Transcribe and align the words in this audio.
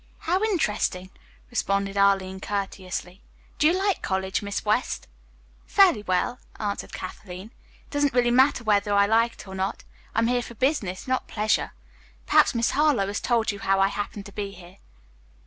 "How 0.21 0.41
interesting," 0.43 1.11
responded 1.51 1.95
Arline 1.95 2.39
courteously. 2.39 3.21
"Do 3.59 3.67
you 3.67 3.77
like 3.77 4.01
college, 4.01 4.41
Miss 4.41 4.65
West?" 4.65 5.05
"Fairly 5.67 6.01
well," 6.01 6.39
answered 6.59 6.91
Kathleen. 6.91 7.51
"It 7.85 7.91
doesn't 7.91 8.15
really 8.15 8.31
matter 8.31 8.63
whether 8.63 8.93
I 8.95 9.05
like 9.05 9.33
it 9.33 9.47
or 9.47 9.53
not. 9.53 9.83
I 10.15 10.17
am 10.17 10.25
here 10.25 10.41
for 10.41 10.55
business, 10.55 11.07
not 11.07 11.27
pleasure. 11.27 11.73
Perhaps 12.25 12.55
Miss 12.55 12.71
Harlowe 12.71 13.05
has 13.05 13.19
told 13.21 13.51
you 13.51 13.59
how 13.59 13.79
I 13.79 13.89
happened 13.89 14.25
to 14.25 14.31
be 14.31 14.53
here." 14.53 14.77